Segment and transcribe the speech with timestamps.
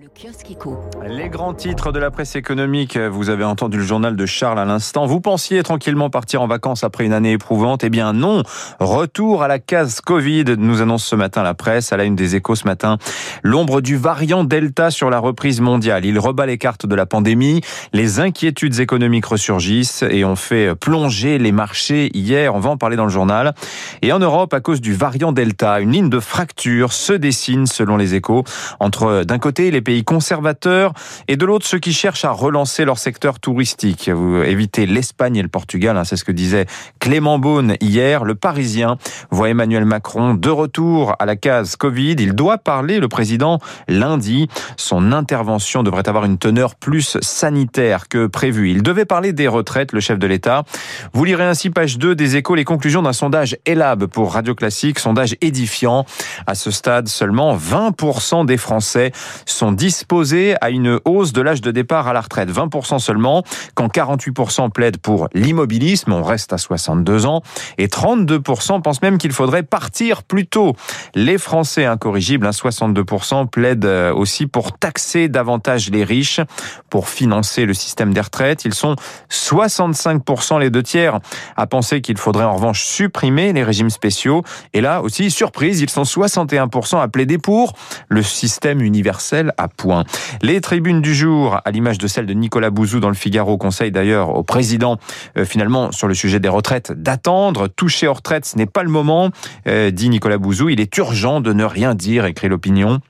[0.00, 0.78] Le kiosque éco.
[1.04, 4.64] Les grands titres de la presse économique, vous avez entendu le journal de Charles à
[4.64, 5.06] l'instant.
[5.06, 8.44] Vous pensiez tranquillement partir en vacances après une année éprouvante Eh bien non,
[8.78, 12.36] retour à la case Covid, nous annonce ce matin la presse, à la une des
[12.36, 12.98] échos ce matin.
[13.42, 16.04] L'ombre du variant Delta sur la reprise mondiale.
[16.04, 17.60] Il rebat les cartes de la pandémie,
[17.92, 22.96] les inquiétudes économiques ressurgissent et ont fait plonger les marchés hier, on va en parler
[22.96, 23.52] dans le journal.
[24.02, 27.96] Et en Europe, à cause du variant Delta, une ligne de fracture se dessine selon
[27.96, 28.44] les échos
[28.78, 30.92] entre d'un côté les pays conservateurs
[31.28, 34.10] et de l'autre ceux qui cherchent à relancer leur secteur touristique.
[34.10, 36.66] Vous évitez l'Espagne et le Portugal, hein, c'est ce que disait
[36.98, 38.24] Clément Beaune hier.
[38.24, 38.98] Le Parisien
[39.30, 42.16] voit Emmanuel Macron de retour à la case Covid.
[42.18, 44.48] Il doit parler, le président, lundi.
[44.76, 48.70] Son intervention devrait avoir une teneur plus sanitaire que prévu.
[48.70, 50.64] Il devait parler des retraites, le chef de l'État.
[51.14, 54.98] Vous lirez ainsi page 2 des échos les conclusions d'un sondage ELAB pour Radio Classique,
[54.98, 56.04] sondage édifiant.
[56.46, 59.12] À ce stade, seulement 20% des Français
[59.46, 62.50] sont disposés à une hausse de l'âge de départ à la retraite.
[62.50, 63.44] 20% seulement,
[63.74, 67.42] quand 48% plaident pour l'immobilisme, on reste à 62 ans,
[67.78, 70.74] et 32% pensent même qu'il faudrait partir plus tôt.
[71.14, 76.40] Les Français incorrigibles, 62% plaident euh, aussi pour taxer davantage les riches,
[76.90, 78.64] pour financer le système des retraites.
[78.64, 78.96] Ils sont
[79.30, 81.20] 65% les deux tiers
[81.56, 84.42] à penser qu'il faudrait en revanche supprimer les régimes spéciaux.
[84.74, 87.74] Et là aussi, surprise, ils sont 61% à plaider pour
[88.08, 90.04] le système universel point.
[90.42, 93.90] Les tribunes du jour, à l'image de celle de Nicolas Bouzou dans le Figaro, conseille
[93.90, 94.98] d'ailleurs au président,
[95.36, 97.68] euh, finalement, sur le sujet des retraites, d'attendre.
[97.68, 99.30] Toucher aux retraites, ce n'est pas le moment,
[99.66, 100.68] euh, dit Nicolas Bouzou.
[100.68, 103.00] Il est urgent de ne rien dire, écrit l'opinion.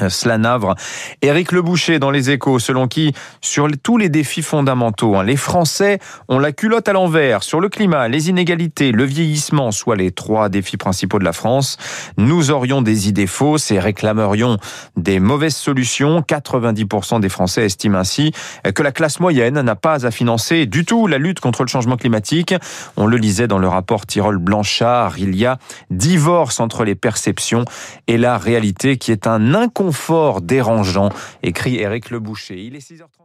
[0.00, 0.74] Euh, cela navre.
[1.20, 3.12] Éric Le Boucher dans les échos, selon qui,
[3.42, 5.98] sur tous les défis fondamentaux, hein, les Français
[6.28, 10.48] ont la culotte à l'envers sur le climat, les inégalités, le vieillissement, soit les trois
[10.48, 11.76] défis principaux de la France.
[12.16, 14.56] Nous aurions des idées fausses et réclamerions
[14.96, 16.20] des mauvaises solutions.
[16.20, 18.32] 90% des Français estiment ainsi
[18.74, 21.96] que la classe moyenne n'a pas à financer du tout la lutte contre le changement
[21.96, 22.54] climatique.
[22.96, 25.58] On le lisait dans le rapport Tirol-Blanchard, il y a
[25.90, 27.64] divorce entre les perceptions
[28.06, 31.08] et la réalité qui est un inconfort confort dérangeant,
[31.42, 32.62] écrit Éric Le Boucher.
[32.62, 33.21] Il est 6h30.